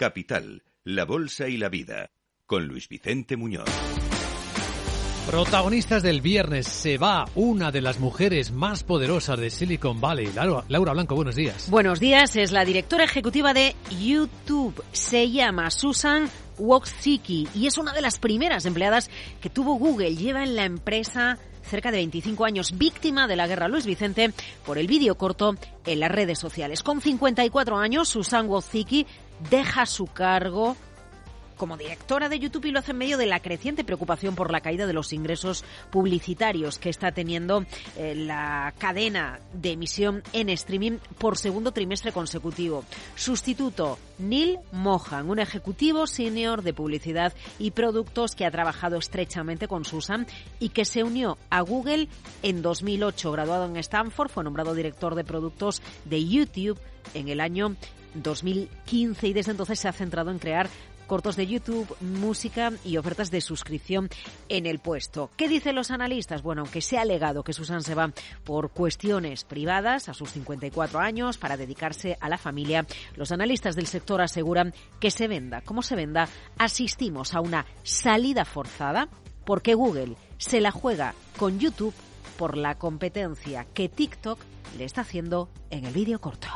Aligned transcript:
Capital, 0.00 0.62
la 0.82 1.04
Bolsa 1.04 1.46
y 1.46 1.58
la 1.58 1.68
Vida, 1.68 2.10
con 2.46 2.64
Luis 2.64 2.88
Vicente 2.88 3.36
Muñoz. 3.36 3.68
Protagonistas 5.26 6.02
del 6.02 6.22
viernes, 6.22 6.66
se 6.66 6.96
va 6.96 7.26
una 7.34 7.70
de 7.70 7.82
las 7.82 8.00
mujeres 8.00 8.50
más 8.50 8.82
poderosas 8.82 9.38
de 9.38 9.50
Silicon 9.50 10.00
Valley. 10.00 10.30
Laura, 10.32 10.92
Blanco, 10.94 11.14
buenos 11.16 11.36
días. 11.36 11.68
Buenos 11.68 12.00
días, 12.00 12.34
es 12.36 12.50
la 12.50 12.64
directora 12.64 13.04
ejecutiva 13.04 13.52
de 13.52 13.76
YouTube. 14.00 14.82
Se 14.92 15.30
llama 15.30 15.70
Susan 15.70 16.30
Wojcicki 16.56 17.48
y 17.54 17.66
es 17.66 17.76
una 17.76 17.92
de 17.92 18.00
las 18.00 18.18
primeras 18.18 18.64
empleadas 18.64 19.10
que 19.42 19.50
tuvo 19.50 19.74
Google. 19.74 20.16
Lleva 20.16 20.42
en 20.42 20.56
la 20.56 20.64
empresa 20.64 21.38
cerca 21.62 21.90
de 21.90 21.98
25 21.98 22.44
años, 22.44 22.76
víctima 22.76 23.26
de 23.26 23.36
la 23.36 23.46
guerra 23.46 23.68
Luis 23.68 23.86
Vicente 23.86 24.32
por 24.64 24.78
el 24.78 24.86
vídeo 24.86 25.16
corto 25.16 25.54
en 25.86 26.00
las 26.00 26.10
redes 26.10 26.38
sociales. 26.38 26.82
Con 26.82 27.00
54 27.00 27.78
años, 27.78 28.08
Susan 28.08 28.48
Wojcicki 28.48 29.06
deja 29.50 29.86
su 29.86 30.06
cargo 30.06 30.76
como 31.60 31.76
directora 31.76 32.30
de 32.30 32.38
YouTube 32.38 32.64
y 32.64 32.70
lo 32.70 32.78
hace 32.78 32.92
en 32.92 32.96
medio 32.96 33.18
de 33.18 33.26
la 33.26 33.40
creciente 33.40 33.84
preocupación 33.84 34.34
por 34.34 34.50
la 34.50 34.62
caída 34.62 34.86
de 34.86 34.94
los 34.94 35.12
ingresos 35.12 35.62
publicitarios 35.90 36.78
que 36.78 36.88
está 36.88 37.12
teniendo 37.12 37.66
eh, 37.98 38.14
la 38.14 38.72
cadena 38.78 39.40
de 39.52 39.72
emisión 39.72 40.22
en 40.32 40.48
streaming 40.48 40.96
por 41.18 41.36
segundo 41.36 41.72
trimestre 41.72 42.12
consecutivo. 42.12 42.82
Sustituto, 43.14 43.98
Neil 44.18 44.58
Mohan, 44.72 45.28
un 45.28 45.38
ejecutivo 45.38 46.06
senior 46.06 46.62
de 46.62 46.72
publicidad 46.72 47.34
y 47.58 47.72
productos 47.72 48.34
que 48.34 48.46
ha 48.46 48.50
trabajado 48.50 48.96
estrechamente 48.96 49.68
con 49.68 49.84
Susan 49.84 50.26
y 50.60 50.70
que 50.70 50.86
se 50.86 51.04
unió 51.04 51.36
a 51.50 51.60
Google 51.60 52.08
en 52.42 52.62
2008. 52.62 53.32
Graduado 53.32 53.66
en 53.66 53.76
Stanford, 53.76 54.30
fue 54.30 54.44
nombrado 54.44 54.74
director 54.74 55.14
de 55.14 55.24
productos 55.24 55.82
de 56.06 56.26
YouTube 56.26 56.80
en 57.12 57.28
el 57.28 57.38
año 57.38 57.76
2015 58.14 59.28
y 59.28 59.32
desde 59.32 59.52
entonces 59.52 59.78
se 59.78 59.88
ha 59.88 59.92
centrado 59.92 60.30
en 60.30 60.38
crear 60.38 60.68
cortos 61.10 61.34
de 61.34 61.48
YouTube, 61.48 61.96
música 62.00 62.72
y 62.84 62.96
ofertas 62.96 63.32
de 63.32 63.40
suscripción 63.40 64.08
en 64.48 64.64
el 64.64 64.78
puesto. 64.78 65.28
¿Qué 65.36 65.48
dicen 65.48 65.74
los 65.74 65.90
analistas? 65.90 66.40
Bueno, 66.40 66.62
aunque 66.62 66.80
se 66.80 66.98
ha 66.98 67.00
alegado 67.00 67.42
que 67.42 67.52
Susan 67.52 67.82
se 67.82 67.96
va 67.96 68.12
por 68.44 68.70
cuestiones 68.70 69.42
privadas 69.42 70.08
a 70.08 70.14
sus 70.14 70.30
54 70.30 71.00
años 71.00 71.36
para 71.36 71.56
dedicarse 71.56 72.16
a 72.20 72.28
la 72.28 72.38
familia, 72.38 72.86
los 73.16 73.32
analistas 73.32 73.74
del 73.74 73.88
sector 73.88 74.20
aseguran 74.20 74.72
que 75.00 75.10
se 75.10 75.26
venda 75.26 75.62
como 75.62 75.82
se 75.82 75.96
venda, 75.96 76.28
asistimos 76.58 77.34
a 77.34 77.40
una 77.40 77.66
salida 77.82 78.44
forzada 78.44 79.08
porque 79.44 79.74
Google 79.74 80.14
se 80.38 80.60
la 80.60 80.70
juega 80.70 81.16
con 81.36 81.58
YouTube 81.58 81.94
por 82.38 82.56
la 82.56 82.76
competencia 82.76 83.66
que 83.74 83.88
TikTok 83.88 84.38
le 84.78 84.84
está 84.84 85.00
haciendo 85.00 85.48
en 85.70 85.86
el 85.86 85.92
vídeo 85.92 86.20
corto. 86.20 86.49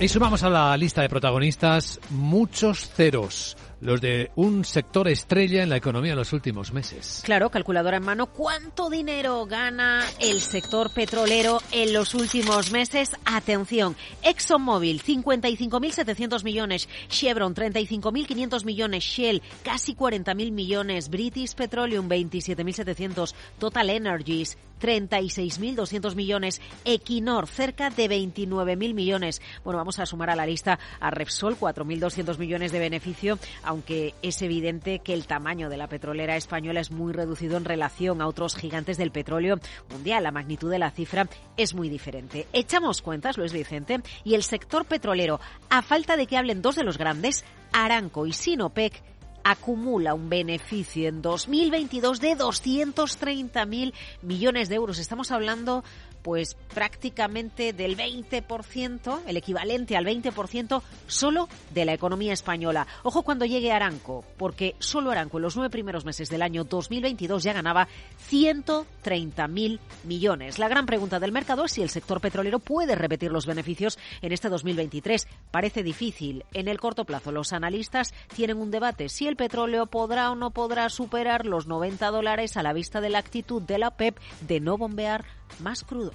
Y 0.00 0.06
sumamos 0.06 0.44
a 0.44 0.48
la 0.48 0.76
lista 0.76 1.02
de 1.02 1.08
protagonistas 1.08 1.98
muchos 2.10 2.88
ceros 2.88 3.56
los 3.80 4.00
de 4.00 4.30
un 4.36 4.64
sector 4.64 5.08
estrella 5.08 5.62
en 5.62 5.68
la 5.68 5.76
economía 5.76 6.12
en 6.12 6.18
los 6.18 6.32
últimos 6.32 6.72
meses. 6.72 7.22
Claro, 7.24 7.50
calculadora 7.50 7.96
en 7.96 8.04
mano, 8.04 8.26
¿cuánto 8.26 8.90
dinero 8.90 9.46
gana 9.46 10.04
el 10.20 10.40
sector 10.40 10.90
petrolero 10.90 11.60
en 11.72 11.92
los 11.92 12.14
últimos 12.14 12.70
meses? 12.70 13.16
Atención, 13.24 13.96
ExxonMobil 14.22 15.02
55.700 15.02 16.44
millones, 16.44 16.88
Chevron 17.08 17.54
35.500 17.54 18.64
millones, 18.64 19.04
Shell 19.04 19.42
casi 19.64 19.94
40.000 19.94 20.52
millones, 20.52 21.08
British 21.08 21.54
Petroleum 21.54 22.08
27.700, 22.08 23.34
Total 23.58 23.90
Energies 23.90 24.58
36.200 24.78 26.14
millones, 26.14 26.60
Equinor 26.84 27.46
cerca 27.46 27.90
de 27.90 28.08
29.000 28.08 28.94
millones. 28.94 29.42
Bueno, 29.64 29.78
vamos 29.78 29.98
a 29.98 30.06
sumar 30.06 30.30
a 30.30 30.36
la 30.36 30.46
lista 30.46 30.78
a 31.00 31.10
Repsol 31.10 31.58
4.200 31.58 32.38
millones 32.38 32.72
de 32.72 32.78
beneficio, 32.78 33.38
aunque 33.62 34.14
es 34.22 34.40
evidente 34.42 35.00
que 35.00 35.14
el 35.14 35.26
tamaño 35.26 35.68
de 35.68 35.76
la 35.76 35.88
petrolera 35.88 36.36
española 36.36 36.80
es 36.80 36.90
muy 36.90 37.12
reducido 37.12 37.56
en 37.56 37.64
relación 37.64 38.20
a 38.20 38.26
otros 38.26 38.56
gigantes 38.56 38.96
del 38.96 39.10
petróleo 39.10 39.58
mundial. 39.90 40.22
La 40.22 40.32
magnitud 40.32 40.70
de 40.70 40.78
la 40.78 40.90
cifra 40.90 41.28
es 41.56 41.74
muy 41.74 41.88
diferente. 41.88 42.46
Echamos 42.52 43.02
cuentas, 43.02 43.38
Luis 43.38 43.52
Vicente, 43.52 44.00
y 44.24 44.34
el 44.34 44.42
sector 44.42 44.84
petrolero, 44.84 45.40
a 45.70 45.82
falta 45.82 46.16
de 46.16 46.26
que 46.26 46.36
hablen 46.36 46.62
dos 46.62 46.76
de 46.76 46.84
los 46.84 46.98
grandes, 46.98 47.44
Aranco 47.72 48.26
y 48.26 48.32
Sinopec, 48.32 49.02
acumula 49.44 50.14
un 50.14 50.28
beneficio 50.28 51.08
en 51.08 51.22
2022 51.22 52.20
de 52.20 52.36
230.000 52.36 53.92
millones 54.22 54.68
de 54.68 54.74
euros. 54.74 54.98
Estamos 54.98 55.30
hablando 55.30 55.84
pues 56.28 56.58
prácticamente 56.74 57.72
del 57.72 57.96
20%, 57.96 59.20
el 59.26 59.38
equivalente 59.38 59.96
al 59.96 60.04
20% 60.04 60.82
solo 61.06 61.48
de 61.72 61.86
la 61.86 61.94
economía 61.94 62.34
española. 62.34 62.86
Ojo 63.02 63.22
cuando 63.22 63.46
llegue 63.46 63.72
Aranco, 63.72 64.26
porque 64.36 64.76
solo 64.78 65.10
Aranco 65.10 65.38
en 65.38 65.44
los 65.44 65.56
nueve 65.56 65.70
primeros 65.70 66.04
meses 66.04 66.28
del 66.28 66.42
año 66.42 66.64
2022 66.64 67.42
ya 67.42 67.54
ganaba 67.54 67.88
130.000 68.30 69.78
millones. 70.04 70.58
La 70.58 70.68
gran 70.68 70.84
pregunta 70.84 71.18
del 71.18 71.32
mercado 71.32 71.64
es 71.64 71.72
si 71.72 71.80
el 71.80 71.88
sector 71.88 72.20
petrolero 72.20 72.58
puede 72.58 72.94
repetir 72.94 73.32
los 73.32 73.46
beneficios 73.46 73.98
en 74.20 74.32
este 74.32 74.50
2023. 74.50 75.26
Parece 75.50 75.82
difícil. 75.82 76.44
En 76.52 76.68
el 76.68 76.78
corto 76.78 77.06
plazo 77.06 77.32
los 77.32 77.54
analistas 77.54 78.12
tienen 78.36 78.58
un 78.58 78.70
debate 78.70 79.08
si 79.08 79.28
el 79.28 79.36
petróleo 79.36 79.86
podrá 79.86 80.30
o 80.30 80.34
no 80.34 80.50
podrá 80.50 80.90
superar 80.90 81.46
los 81.46 81.66
90 81.66 82.10
dólares 82.10 82.58
a 82.58 82.62
la 82.62 82.74
vista 82.74 83.00
de 83.00 83.08
la 83.08 83.18
actitud 83.18 83.62
de 83.62 83.78
la 83.78 83.88
OPEP 83.88 84.18
de 84.46 84.60
no 84.60 84.76
bombear 84.76 85.37
más 85.60 85.84
crudo. 85.84 86.12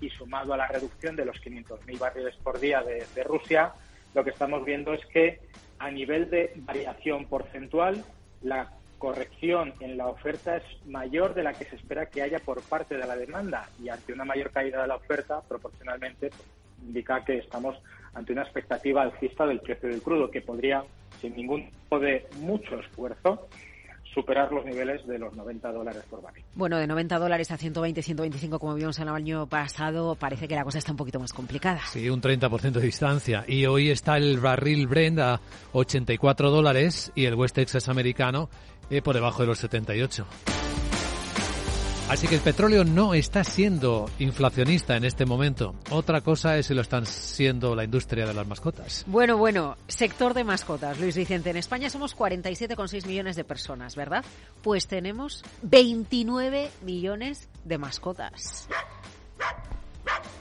Y 0.00 0.10
sumado 0.10 0.52
a 0.52 0.56
la 0.56 0.66
reducción 0.66 1.16
de 1.16 1.24
los 1.24 1.36
500.000 1.36 1.98
barriles 1.98 2.34
por 2.42 2.58
día 2.58 2.82
de, 2.82 3.24
Rusia, 3.24 3.72
lo 4.14 4.24
que 4.24 4.30
estamos 4.30 4.64
viendo 4.64 4.92
es 4.92 5.04
que 5.06 5.40
a 5.78 5.90
nivel 5.90 6.28
de 6.30 6.52
variación 6.56 7.26
porcentual, 7.26 8.04
la 8.42 8.72
corrección 8.98 9.74
en 9.80 9.96
la 9.96 10.06
oferta 10.06 10.56
es 10.56 10.86
mayor 10.86 11.34
de 11.34 11.42
la 11.42 11.54
que 11.54 11.64
se 11.64 11.76
espera 11.76 12.06
que 12.06 12.22
haya 12.22 12.38
por 12.38 12.62
parte 12.62 12.96
de 12.96 13.06
la 13.06 13.16
demanda 13.16 13.68
y 13.82 13.88
ante 13.88 14.12
una 14.12 14.24
mayor 14.24 14.50
caída 14.50 14.82
de 14.82 14.88
la 14.88 14.96
oferta, 14.96 15.40
proporcionalmente, 15.40 16.30
pues, 16.30 16.42
indica 16.84 17.24
que 17.24 17.38
estamos 17.38 17.76
ante 18.14 18.32
una 18.32 18.42
expectativa 18.42 19.02
alcista 19.02 19.46
del 19.46 19.60
precio 19.60 19.88
del 19.88 20.02
crudo 20.02 20.30
que 20.30 20.40
podría, 20.40 20.84
sin 21.20 21.34
ningún 21.34 21.70
tipo 21.70 21.98
de 21.98 22.26
mucho 22.40 22.78
esfuerzo, 22.78 23.48
superar 24.14 24.52
los 24.52 24.64
niveles 24.64 25.06
de 25.06 25.18
los 25.18 25.34
90 25.34 25.72
dólares 25.72 26.02
por 26.08 26.22
barril. 26.22 26.44
Bueno, 26.54 26.78
de 26.78 26.86
90 26.86 27.18
dólares 27.18 27.50
a 27.50 27.56
120, 27.56 28.02
125 28.02 28.58
como 28.58 28.74
vimos 28.74 28.98
el 28.98 29.08
año 29.08 29.46
pasado, 29.46 30.14
parece 30.14 30.48
que 30.48 30.54
la 30.54 30.64
cosa 30.64 30.78
está 30.78 30.92
un 30.92 30.98
poquito 30.98 31.18
más 31.18 31.32
complicada. 31.32 31.80
Sí, 31.86 32.08
un 32.08 32.20
30% 32.20 32.72
de 32.72 32.80
distancia. 32.80 33.44
Y 33.46 33.66
hoy 33.66 33.90
está 33.90 34.16
el 34.16 34.38
barril 34.38 34.86
Brent 34.86 35.18
a 35.18 35.40
84 35.72 36.50
dólares 36.50 37.12
y 37.14 37.24
el 37.24 37.34
West 37.34 37.54
Texas 37.54 37.88
americano 37.88 38.48
eh, 38.90 39.02
por 39.02 39.14
debajo 39.14 39.42
de 39.42 39.48
los 39.48 39.58
78. 39.58 40.26
Así 42.12 42.28
que 42.28 42.34
el 42.34 42.42
petróleo 42.42 42.84
no 42.84 43.14
está 43.14 43.42
siendo 43.42 44.10
inflacionista 44.18 44.98
en 44.98 45.04
este 45.06 45.24
momento. 45.24 45.74
Otra 45.88 46.20
cosa 46.20 46.58
es 46.58 46.66
si 46.66 46.74
lo 46.74 46.82
están 46.82 47.06
siendo 47.06 47.74
la 47.74 47.84
industria 47.84 48.26
de 48.26 48.34
las 48.34 48.46
mascotas. 48.46 49.04
Bueno, 49.06 49.38
bueno, 49.38 49.78
sector 49.88 50.34
de 50.34 50.44
mascotas, 50.44 51.00
Luis 51.00 51.16
Vicente. 51.16 51.48
En 51.48 51.56
España 51.56 51.88
somos 51.88 52.14
47,6 52.14 53.06
millones 53.06 53.34
de 53.34 53.44
personas, 53.44 53.96
¿verdad? 53.96 54.26
Pues 54.60 54.88
tenemos 54.88 55.42
29 55.62 56.70
millones 56.82 57.48
de 57.64 57.78
mascotas. 57.78 58.68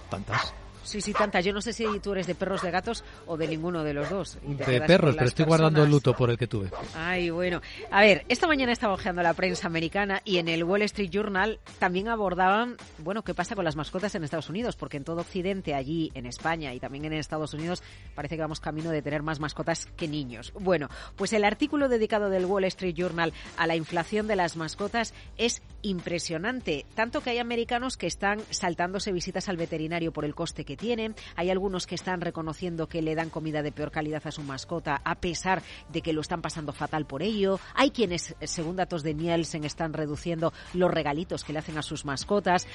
¿Tantas? 0.09 0.53
Sí, 0.83 1.01
sí, 1.01 1.13
tantas. 1.13 1.45
Yo 1.45 1.53
no 1.53 1.61
sé 1.61 1.73
si 1.73 1.85
tú 1.99 2.13
eres 2.13 2.27
de 2.27 2.35
perros, 2.35 2.61
de 2.61 2.71
gatos 2.71 3.03
o 3.27 3.37
de 3.37 3.47
ninguno 3.47 3.83
de 3.83 3.93
los 3.93 4.09
dos. 4.09 4.37
De 4.43 4.81
perros, 4.81 5.15
pero 5.15 5.27
estoy 5.27 5.45
guardando 5.45 5.83
el 5.83 5.89
luto 5.89 6.15
por 6.15 6.29
el 6.29 6.37
que 6.37 6.47
tuve. 6.47 6.69
Ay, 6.95 7.29
bueno. 7.29 7.61
A 7.91 8.01
ver, 8.01 8.25
esta 8.29 8.47
mañana 8.47 8.71
estaba 8.71 8.93
ojeando 8.93 9.21
la 9.21 9.33
prensa 9.33 9.67
americana 9.67 10.21
y 10.25 10.37
en 10.37 10.47
el 10.47 10.63
Wall 10.63 10.81
Street 10.83 11.09
Journal 11.09 11.59
también 11.79 12.07
abordaban, 12.07 12.77
bueno, 12.99 13.23
qué 13.23 13.33
pasa 13.33 13.55
con 13.55 13.65
las 13.65 13.75
mascotas 13.75 14.15
en 14.15 14.23
Estados 14.23 14.49
Unidos, 14.49 14.75
porque 14.75 14.97
en 14.97 15.03
todo 15.03 15.21
Occidente, 15.21 15.73
allí 15.73 16.11
en 16.13 16.25
España 16.25 16.73
y 16.73 16.79
también 16.79 17.05
en 17.05 17.13
Estados 17.13 17.53
Unidos, 17.53 17.83
parece 18.15 18.35
que 18.35 18.41
vamos 18.41 18.59
camino 18.59 18.91
de 18.91 19.01
tener 19.01 19.23
más 19.23 19.39
mascotas 19.39 19.87
que 19.97 20.07
niños. 20.07 20.53
Bueno, 20.59 20.89
pues 21.15 21.33
el 21.33 21.43
artículo 21.43 21.89
dedicado 21.89 22.29
del 22.29 22.45
Wall 22.45 22.65
Street 22.65 22.95
Journal 22.95 23.33
a 23.57 23.67
la 23.67 23.75
inflación 23.75 24.27
de 24.27 24.35
las 24.35 24.57
mascotas 24.57 25.13
es 25.37 25.61
impresionante, 25.81 26.85
tanto 26.95 27.21
que 27.21 27.31
hay 27.31 27.39
americanos 27.39 27.97
que 27.97 28.07
están 28.07 28.39
saltándose 28.49 29.11
visitas 29.11 29.49
al 29.49 29.57
veterinario 29.57 30.11
por 30.11 30.25
el 30.25 30.35
coste 30.35 30.65
tienen, 30.77 31.15
hay 31.35 31.49
algunos 31.49 31.87
que 31.87 31.95
están 31.95 32.21
reconociendo 32.21 32.87
que 32.87 33.01
le 33.01 33.15
dan 33.15 33.29
comida 33.29 33.61
de 33.61 33.71
peor 33.71 33.91
calidad 33.91 34.25
a 34.25 34.31
su 34.31 34.43
mascota 34.43 35.01
a 35.03 35.15
pesar 35.15 35.61
de 35.89 36.01
que 36.01 36.13
lo 36.13 36.21
están 36.21 36.41
pasando 36.41 36.73
fatal 36.73 37.05
por 37.05 37.23
ello, 37.23 37.59
hay 37.73 37.91
quienes, 37.91 38.35
según 38.41 38.75
datos 38.75 39.03
de 39.03 39.13
Nielsen, 39.13 39.63
están 39.63 39.93
reduciendo 39.93 40.53
los 40.73 40.91
regalitos 40.91 41.43
que 41.43 41.53
le 41.53 41.59
hacen 41.59 41.77
a 41.77 41.81
sus 41.81 42.05
mascotas. 42.05 42.67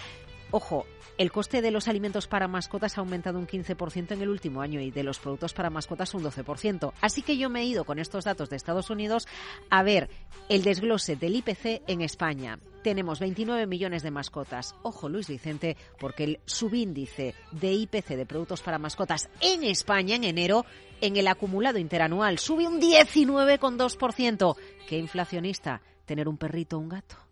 Ojo, 0.50 0.86
el 1.18 1.32
coste 1.32 1.62
de 1.62 1.70
los 1.70 1.88
alimentos 1.88 2.28
para 2.28 2.46
mascotas 2.46 2.96
ha 2.96 3.00
aumentado 3.00 3.38
un 3.38 3.46
15% 3.46 4.12
en 4.12 4.22
el 4.22 4.28
último 4.28 4.60
año 4.60 4.80
y 4.80 4.90
de 4.90 5.02
los 5.02 5.18
productos 5.18 5.54
para 5.54 5.70
mascotas 5.70 6.14
un 6.14 6.22
12%. 6.22 6.92
Así 7.00 7.22
que 7.22 7.36
yo 7.36 7.50
me 7.50 7.62
he 7.62 7.64
ido 7.64 7.84
con 7.84 7.98
estos 7.98 8.24
datos 8.24 8.48
de 8.50 8.56
Estados 8.56 8.90
Unidos 8.90 9.26
a 9.70 9.82
ver 9.82 10.08
el 10.48 10.62
desglose 10.62 11.16
del 11.16 11.36
IPC 11.36 11.82
en 11.88 12.02
España. 12.02 12.58
Tenemos 12.86 13.18
29 13.18 13.66
millones 13.66 14.04
de 14.04 14.12
mascotas. 14.12 14.76
Ojo, 14.84 15.08
Luis 15.08 15.26
Vicente, 15.26 15.76
porque 15.98 16.22
el 16.22 16.40
subíndice 16.44 17.34
de 17.50 17.72
IPC 17.72 18.10
de 18.10 18.26
productos 18.26 18.62
para 18.62 18.78
mascotas 18.78 19.28
en 19.40 19.64
España 19.64 20.14
en 20.14 20.22
enero, 20.22 20.64
en 21.00 21.16
el 21.16 21.26
acumulado 21.26 21.80
interanual, 21.80 22.38
sube 22.38 22.68
un 22.68 22.80
19,2%. 22.80 24.56
¿Qué 24.88 24.98
inflacionista 24.98 25.82
tener 26.04 26.28
un 26.28 26.36
perrito 26.36 26.76
o 26.76 26.78
un 26.78 26.90
gato? 26.90 27.25